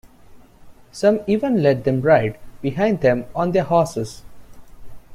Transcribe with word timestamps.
Some 0.91 1.19
even 1.27 1.61
let 1.61 1.83
them 1.83 2.01
ride 2.01 2.39
behind 2.63 3.01
them 3.01 3.25
on 3.35 3.51
their 3.51 3.65
horses. 3.65 4.23